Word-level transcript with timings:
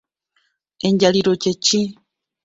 Enjaliiro 0.87 1.33
kye 1.41 1.53
ki? 1.65 1.81